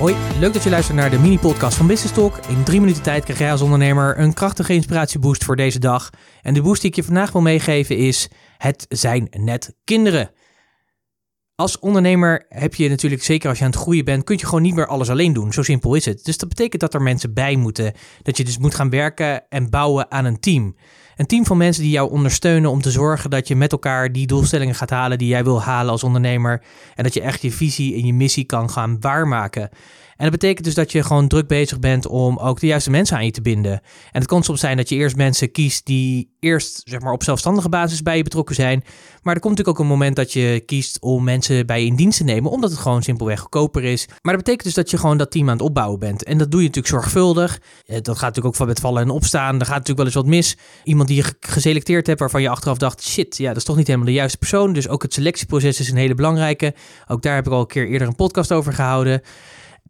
Hoi, 0.00 0.16
leuk 0.38 0.52
dat 0.52 0.62
je 0.62 0.70
luistert 0.70 0.96
naar 0.96 1.10
de 1.10 1.18
mini-podcast 1.18 1.76
van 1.76 1.86
Business 1.86 2.14
Talk. 2.14 2.36
In 2.48 2.64
drie 2.64 2.80
minuten 2.80 3.02
tijd 3.02 3.24
krijg 3.24 3.38
jij 3.38 3.50
als 3.50 3.60
ondernemer 3.60 4.18
een 4.18 4.34
krachtige 4.34 4.72
inspiratieboost 4.72 5.44
voor 5.44 5.56
deze 5.56 5.78
dag. 5.78 6.10
En 6.42 6.54
de 6.54 6.62
boost 6.62 6.80
die 6.80 6.90
ik 6.90 6.96
je 6.96 7.02
vandaag 7.02 7.32
wil 7.32 7.40
meegeven 7.40 7.96
is: 7.96 8.28
het 8.58 8.86
zijn 8.88 9.28
net 9.30 9.74
kinderen. 9.84 10.30
Als 11.60 11.78
ondernemer 11.78 12.46
heb 12.48 12.74
je 12.74 12.88
natuurlijk, 12.88 13.22
zeker 13.22 13.48
als 13.48 13.58
je 13.58 13.64
aan 13.64 13.70
het 13.70 13.80
groeien 13.80 14.04
bent, 14.04 14.24
kun 14.24 14.36
je 14.36 14.44
gewoon 14.44 14.62
niet 14.62 14.74
meer 14.74 14.86
alles 14.86 15.10
alleen 15.10 15.32
doen. 15.32 15.52
Zo 15.52 15.62
simpel 15.62 15.94
is 15.94 16.04
het. 16.04 16.24
Dus 16.24 16.38
dat 16.38 16.48
betekent 16.48 16.80
dat 16.80 16.94
er 16.94 17.02
mensen 17.02 17.34
bij 17.34 17.56
moeten. 17.56 17.92
Dat 18.22 18.36
je 18.36 18.44
dus 18.44 18.58
moet 18.58 18.74
gaan 18.74 18.90
werken 18.90 19.48
en 19.48 19.70
bouwen 19.70 20.10
aan 20.10 20.24
een 20.24 20.40
team. 20.40 20.76
Een 21.16 21.26
team 21.26 21.46
van 21.46 21.56
mensen 21.56 21.82
die 21.82 21.92
jou 21.92 22.10
ondersteunen 22.10 22.70
om 22.70 22.80
te 22.80 22.90
zorgen 22.90 23.30
dat 23.30 23.48
je 23.48 23.56
met 23.56 23.72
elkaar 23.72 24.12
die 24.12 24.26
doelstellingen 24.26 24.74
gaat 24.74 24.90
halen 24.90 25.18
die 25.18 25.28
jij 25.28 25.44
wil 25.44 25.62
halen 25.62 25.90
als 25.92 26.04
ondernemer. 26.04 26.62
En 26.94 27.04
dat 27.04 27.14
je 27.14 27.20
echt 27.20 27.42
je 27.42 27.52
visie 27.52 27.94
en 27.94 28.06
je 28.06 28.14
missie 28.14 28.44
kan 28.44 28.70
gaan 28.70 29.00
waarmaken. 29.00 29.70
En 30.20 30.30
dat 30.30 30.40
betekent 30.40 30.64
dus 30.64 30.74
dat 30.74 30.92
je 30.92 31.02
gewoon 31.02 31.28
druk 31.28 31.46
bezig 31.46 31.78
bent 31.78 32.06
om 32.06 32.38
ook 32.38 32.60
de 32.60 32.66
juiste 32.66 32.90
mensen 32.90 33.16
aan 33.16 33.24
je 33.24 33.30
te 33.30 33.40
binden. 33.40 33.72
En 33.72 34.20
het 34.20 34.26
kan 34.26 34.42
soms 34.42 34.60
zijn 34.60 34.76
dat 34.76 34.88
je 34.88 34.94
eerst 34.94 35.16
mensen 35.16 35.50
kiest 35.50 35.86
die 35.86 36.30
eerst 36.40 36.80
zeg 36.84 37.00
maar, 37.00 37.12
op 37.12 37.22
zelfstandige 37.22 37.68
basis 37.68 38.02
bij 38.02 38.16
je 38.16 38.22
betrokken 38.22 38.54
zijn. 38.54 38.84
Maar 39.22 39.34
er 39.34 39.40
komt 39.40 39.56
natuurlijk 39.56 39.78
ook 39.78 39.84
een 39.84 39.90
moment 39.92 40.16
dat 40.16 40.32
je 40.32 40.62
kiest 40.66 41.00
om 41.00 41.24
mensen 41.24 41.66
bij 41.66 41.80
je 41.80 41.86
in 41.86 41.96
dienst 41.96 42.18
te 42.18 42.24
nemen, 42.24 42.50
omdat 42.50 42.70
het 42.70 42.78
gewoon 42.78 43.02
simpelweg 43.02 43.40
goedkoper 43.40 43.84
is. 43.84 44.06
Maar 44.06 44.34
dat 44.34 44.44
betekent 44.44 44.64
dus 44.64 44.74
dat 44.74 44.90
je 44.90 44.98
gewoon 44.98 45.16
dat 45.16 45.30
team 45.30 45.46
aan 45.46 45.56
het 45.56 45.62
opbouwen 45.62 45.98
bent. 45.98 46.24
En 46.24 46.38
dat 46.38 46.50
doe 46.50 46.60
je 46.60 46.66
natuurlijk 46.66 46.94
zorgvuldig. 46.94 47.60
Eh, 47.84 47.94
dat 47.94 48.14
gaat 48.14 48.20
natuurlijk 48.20 48.46
ook 48.46 48.54
van 48.54 48.66
met 48.66 48.80
vallen 48.80 49.02
en 49.02 49.10
opstaan. 49.10 49.60
Er 49.60 49.66
gaat 49.66 49.86
natuurlijk 49.86 49.98
wel 49.98 50.06
eens 50.06 50.14
wat 50.14 50.26
mis. 50.26 50.56
Iemand 50.84 51.08
die 51.08 51.16
je 51.16 51.34
geselecteerd 51.40 52.06
hebt 52.06 52.20
waarvan 52.20 52.42
je 52.42 52.48
achteraf 52.48 52.78
dacht, 52.78 53.02
shit, 53.02 53.36
ja, 53.36 53.48
dat 53.48 53.56
is 53.56 53.64
toch 53.64 53.76
niet 53.76 53.86
helemaal 53.86 54.08
de 54.08 54.14
juiste 54.14 54.38
persoon. 54.38 54.72
Dus 54.72 54.88
ook 54.88 55.02
het 55.02 55.14
selectieproces 55.14 55.80
is 55.80 55.90
een 55.90 55.96
hele 55.96 56.14
belangrijke. 56.14 56.74
Ook 57.08 57.22
daar 57.22 57.34
heb 57.34 57.46
ik 57.46 57.52
al 57.52 57.60
een 57.60 57.66
keer 57.66 57.88
eerder 57.88 58.08
een 58.08 58.16
podcast 58.16 58.52
over 58.52 58.72
gehouden. 58.72 59.22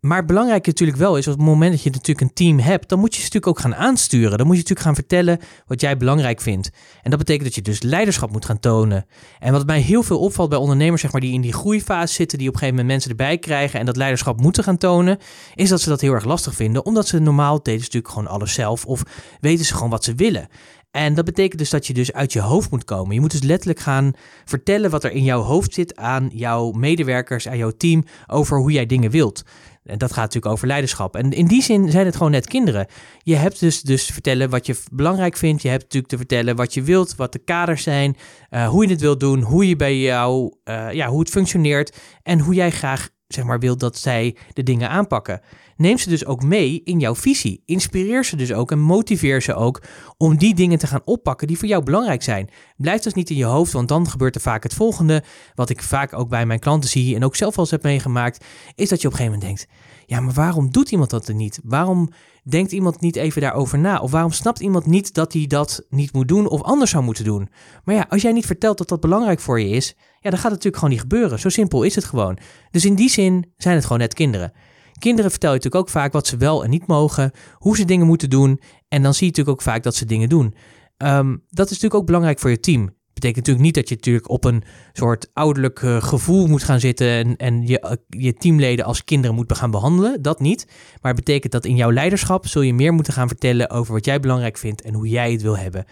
Maar 0.00 0.24
belangrijk 0.24 0.66
natuurlijk 0.66 0.98
wel 0.98 1.16
is, 1.16 1.26
op 1.26 1.32
het 1.32 1.42
moment 1.42 1.72
dat 1.72 1.82
je 1.82 1.90
natuurlijk 1.90 2.20
een 2.20 2.34
team 2.34 2.58
hebt, 2.58 2.88
dan 2.88 2.98
moet 2.98 3.14
je 3.14 3.20
ze 3.20 3.26
natuurlijk 3.26 3.58
ook 3.58 3.60
gaan 3.60 3.74
aansturen. 3.74 4.38
Dan 4.38 4.46
moet 4.46 4.56
je 4.56 4.62
natuurlijk 4.62 4.86
gaan 4.86 4.94
vertellen 4.94 5.38
wat 5.66 5.80
jij 5.80 5.96
belangrijk 5.96 6.40
vindt. 6.40 6.70
En 7.02 7.10
dat 7.10 7.18
betekent 7.18 7.44
dat 7.44 7.54
je 7.54 7.62
dus 7.62 7.82
leiderschap 7.82 8.32
moet 8.32 8.44
gaan 8.44 8.60
tonen. 8.60 9.06
En 9.38 9.52
wat 9.52 9.66
mij 9.66 9.80
heel 9.80 10.02
veel 10.02 10.18
opvalt 10.18 10.48
bij 10.48 10.58
ondernemers, 10.58 11.00
zeg 11.00 11.12
maar, 11.12 11.20
die 11.20 11.32
in 11.32 11.40
die 11.40 11.52
groeifase 11.52 12.14
zitten, 12.14 12.38
die 12.38 12.48
op 12.48 12.54
een 12.54 12.60
gegeven 12.60 12.80
moment 12.80 13.02
mensen 13.02 13.18
erbij 13.18 13.38
krijgen 13.38 13.80
en 13.80 13.86
dat 13.86 13.96
leiderschap 13.96 14.40
moeten 14.40 14.64
gaan 14.64 14.76
tonen, 14.76 15.18
is 15.54 15.68
dat 15.68 15.80
ze 15.80 15.88
dat 15.88 16.00
heel 16.00 16.12
erg 16.12 16.24
lastig 16.24 16.54
vinden, 16.54 16.84
omdat 16.84 17.06
ze 17.06 17.18
normaal 17.18 17.62
deden 17.62 17.80
natuurlijk 17.80 18.12
gewoon 18.12 18.28
alles 18.28 18.52
zelf 18.52 18.84
of 18.84 19.02
weten 19.40 19.64
ze 19.64 19.74
gewoon 19.74 19.90
wat 19.90 20.04
ze 20.04 20.14
willen. 20.14 20.48
En 20.90 21.14
dat 21.14 21.24
betekent 21.24 21.58
dus 21.58 21.70
dat 21.70 21.86
je 21.86 21.92
dus 21.92 22.12
uit 22.12 22.32
je 22.32 22.40
hoofd 22.40 22.70
moet 22.70 22.84
komen. 22.84 23.14
Je 23.14 23.20
moet 23.20 23.30
dus 23.30 23.42
letterlijk 23.42 23.78
gaan 23.78 24.12
vertellen 24.44 24.90
wat 24.90 25.04
er 25.04 25.12
in 25.12 25.24
jouw 25.24 25.40
hoofd 25.40 25.74
zit 25.74 25.96
aan 25.96 26.30
jouw 26.32 26.70
medewerkers, 26.70 27.48
aan 27.48 27.56
jouw 27.56 27.70
team, 27.70 28.04
over 28.26 28.58
hoe 28.58 28.72
jij 28.72 28.86
dingen 28.86 29.10
wilt. 29.10 29.42
En 29.84 29.98
dat 29.98 30.12
gaat 30.12 30.24
natuurlijk 30.24 30.52
over 30.52 30.66
leiderschap. 30.66 31.16
En 31.16 31.30
in 31.30 31.46
die 31.46 31.62
zin 31.62 31.90
zijn 31.90 32.06
het 32.06 32.16
gewoon 32.16 32.30
net 32.30 32.46
kinderen. 32.46 32.86
Je 33.18 33.36
hebt 33.36 33.60
dus, 33.60 33.82
dus 33.82 34.06
vertellen 34.06 34.50
wat 34.50 34.66
je 34.66 34.82
belangrijk 34.92 35.36
vindt. 35.36 35.62
Je 35.62 35.68
hebt 35.68 35.82
natuurlijk 35.82 36.12
te 36.12 36.16
vertellen 36.16 36.56
wat 36.56 36.74
je 36.74 36.82
wilt, 36.82 37.16
wat 37.16 37.32
de 37.32 37.38
kaders 37.38 37.82
zijn, 37.82 38.16
uh, 38.50 38.68
hoe 38.68 38.84
je 38.84 38.90
het 38.90 39.00
wilt 39.00 39.20
doen, 39.20 39.42
hoe 39.42 39.68
je 39.68 39.76
bij 39.76 39.98
jou, 39.98 40.54
uh, 40.64 40.92
ja, 40.92 41.08
hoe 41.08 41.20
het 41.20 41.30
functioneert 41.30 41.96
en 42.22 42.40
hoe 42.40 42.54
jij 42.54 42.70
graag 42.70 43.08
zeg 43.32 43.44
maar, 43.44 43.58
wilt 43.58 43.80
dat 43.80 43.98
zij 43.98 44.36
de 44.52 44.62
dingen 44.62 44.88
aanpakken. 44.88 45.40
Neem 45.76 45.98
ze 45.98 46.08
dus 46.08 46.24
ook 46.24 46.42
mee 46.42 46.80
in 46.84 47.00
jouw 47.00 47.14
visie. 47.14 47.62
Inspireer 47.64 48.24
ze 48.24 48.36
dus 48.36 48.52
ook 48.52 48.70
en 48.70 48.78
motiveer 48.78 49.42
ze 49.42 49.54
ook 49.54 49.82
om 50.16 50.36
die 50.36 50.54
dingen 50.54 50.78
te 50.78 50.86
gaan 50.86 51.02
oppakken 51.04 51.46
die 51.46 51.58
voor 51.58 51.68
jou 51.68 51.84
belangrijk 51.84 52.22
zijn. 52.22 52.48
Blijf 52.76 53.02
dus 53.02 53.14
niet 53.14 53.30
in 53.30 53.36
je 53.36 53.44
hoofd, 53.44 53.72
want 53.72 53.88
dan 53.88 54.08
gebeurt 54.08 54.34
er 54.34 54.40
vaak 54.40 54.62
het 54.62 54.74
volgende. 54.74 55.22
Wat 55.54 55.70
ik 55.70 55.82
vaak 55.82 56.12
ook 56.12 56.28
bij 56.28 56.46
mijn 56.46 56.58
klanten 56.58 56.90
zie 56.90 57.14
en 57.14 57.24
ook 57.24 57.36
zelf 57.36 57.56
al 57.56 57.62
eens 57.62 57.70
heb 57.70 57.82
meegemaakt, 57.82 58.44
is 58.74 58.88
dat 58.88 59.00
je 59.00 59.06
op 59.06 59.12
een 59.12 59.18
gegeven 59.18 59.38
moment 59.38 59.58
denkt: 59.58 59.66
ja, 60.06 60.20
maar 60.20 60.34
waarom 60.34 60.70
doet 60.70 60.90
iemand 60.90 61.10
dat 61.10 61.28
er 61.28 61.34
niet? 61.34 61.60
Waarom 61.64 62.10
denkt 62.42 62.72
iemand 62.72 63.00
niet 63.00 63.16
even 63.16 63.40
daarover 63.40 63.78
na? 63.78 63.98
Of 63.98 64.10
waarom 64.10 64.32
snapt 64.32 64.60
iemand 64.60 64.86
niet 64.86 65.14
dat 65.14 65.32
hij 65.32 65.46
dat 65.46 65.84
niet 65.88 66.12
moet 66.12 66.28
doen 66.28 66.48
of 66.48 66.62
anders 66.62 66.90
zou 66.90 67.04
moeten 67.04 67.24
doen? 67.24 67.48
Maar 67.84 67.94
ja, 67.94 68.06
als 68.08 68.22
jij 68.22 68.32
niet 68.32 68.46
vertelt 68.46 68.78
dat 68.78 68.88
dat 68.88 69.00
belangrijk 69.00 69.40
voor 69.40 69.60
je 69.60 69.68
is, 69.68 69.94
ja, 69.96 70.30
dan 70.30 70.38
gaat 70.38 70.50
het 70.50 70.64
natuurlijk 70.64 70.76
gewoon 70.76 70.90
niet 70.90 71.00
gebeuren. 71.00 71.38
Zo 71.38 71.48
simpel 71.48 71.82
is 71.82 71.94
het 71.94 72.04
gewoon. 72.04 72.38
Dus 72.70 72.84
in 72.84 72.94
die 72.94 73.10
zin 73.10 73.52
zijn 73.56 73.74
het 73.74 73.84
gewoon 73.84 73.98
net 73.98 74.14
kinderen. 74.14 74.52
Kinderen 74.98 75.30
vertel 75.30 75.50
je 75.50 75.56
natuurlijk 75.56 75.84
ook 75.84 75.92
vaak 75.92 76.12
wat 76.12 76.26
ze 76.26 76.36
wel 76.36 76.64
en 76.64 76.70
niet 76.70 76.86
mogen, 76.86 77.32
hoe 77.54 77.76
ze 77.76 77.84
dingen 77.84 78.06
moeten 78.06 78.30
doen. 78.30 78.60
En 78.88 79.02
dan 79.02 79.14
zie 79.14 79.26
je 79.26 79.30
natuurlijk 79.30 79.58
ook 79.58 79.62
vaak 79.62 79.82
dat 79.82 79.94
ze 79.94 80.04
dingen 80.04 80.28
doen. 80.28 80.54
Um, 80.98 81.44
dat 81.48 81.64
is 81.66 81.72
natuurlijk 81.72 81.94
ook 81.94 82.06
belangrijk 82.06 82.38
voor 82.38 82.50
je 82.50 82.60
team. 82.60 82.98
Betekent 83.20 83.46
natuurlijk 83.46 83.64
niet 83.64 83.74
dat 83.74 83.88
je 83.88 83.94
natuurlijk 83.94 84.30
op 84.30 84.44
een 84.44 84.62
soort 84.92 85.30
ouderlijk 85.32 85.80
uh, 85.80 86.02
gevoel 86.02 86.46
moet 86.46 86.62
gaan 86.62 86.80
zitten 86.80 87.08
en, 87.08 87.36
en 87.36 87.66
je, 87.66 87.82
uh, 87.84 88.22
je 88.22 88.34
teamleden 88.34 88.84
als 88.84 89.04
kinderen 89.04 89.36
moet 89.36 89.56
gaan 89.56 89.70
behandelen. 89.70 90.22
Dat 90.22 90.40
niet. 90.40 90.66
Maar 91.00 91.12
het 91.12 91.24
betekent 91.24 91.52
dat 91.52 91.64
in 91.64 91.76
jouw 91.76 91.92
leiderschap 91.92 92.46
zul 92.46 92.62
je 92.62 92.74
meer 92.74 92.92
moeten 92.92 93.12
gaan 93.12 93.28
vertellen 93.28 93.70
over 93.70 93.92
wat 93.92 94.04
jij 94.04 94.20
belangrijk 94.20 94.58
vindt 94.58 94.82
en 94.82 94.94
hoe 94.94 95.08
jij 95.08 95.32
het 95.32 95.42
wil 95.42 95.58
hebben. 95.58 95.84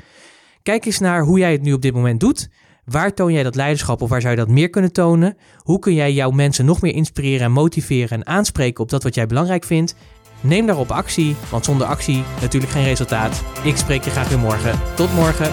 Kijk 0.62 0.84
eens 0.84 0.98
naar 0.98 1.22
hoe 1.22 1.38
jij 1.38 1.52
het 1.52 1.62
nu 1.62 1.72
op 1.72 1.82
dit 1.82 1.94
moment 1.94 2.20
doet. 2.20 2.48
Waar 2.84 3.14
toon 3.14 3.32
jij 3.32 3.42
dat 3.42 3.54
leiderschap 3.54 4.02
of 4.02 4.08
waar 4.08 4.20
zou 4.20 4.34
je 4.34 4.40
dat 4.40 4.48
meer 4.48 4.70
kunnen 4.70 4.92
tonen? 4.92 5.36
Hoe 5.56 5.78
kun 5.78 5.94
jij 5.94 6.12
jouw 6.12 6.30
mensen 6.30 6.64
nog 6.64 6.80
meer 6.80 6.94
inspireren 6.94 7.46
en 7.46 7.52
motiveren 7.52 8.18
en 8.18 8.26
aanspreken 8.26 8.82
op 8.82 8.90
dat 8.90 9.02
wat 9.02 9.14
jij 9.14 9.26
belangrijk 9.26 9.64
vindt? 9.64 9.94
Neem 10.40 10.66
daarop 10.66 10.90
actie, 10.90 11.36
want 11.50 11.64
zonder 11.64 11.86
actie 11.86 12.22
natuurlijk 12.40 12.72
geen 12.72 12.84
resultaat. 12.84 13.42
Ik 13.64 13.76
spreek 13.76 14.02
je 14.02 14.10
graag 14.10 14.28
weer 14.28 14.38
morgen. 14.38 14.80
Tot 14.96 15.14
morgen. 15.14 15.52